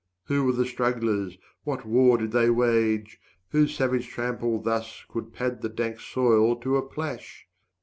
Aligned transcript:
Who 0.23 0.45
were 0.45 0.51
the 0.53 0.65
strugglers, 0.65 1.37
what 1.63 1.85
war 1.85 2.17
did 2.17 2.31
they 2.31 2.49
wage, 2.49 3.21
Whose 3.49 3.75
savage 3.75 4.07
trample 4.07 4.59
thus 4.59 5.05
could 5.07 5.31
pad 5.31 5.61
the 5.61 5.69
dank 5.69 5.97
130 5.97 6.01
Soil 6.01 6.55
to 6.61 6.77
a 6.77 6.81
plash? 6.81 7.47